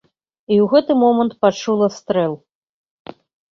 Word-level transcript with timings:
І 0.55 0.55
ў 0.63 0.69
гэты 0.71 0.91
момант 1.03 1.37
пачула 1.45 1.87
стрэл. 1.99 2.33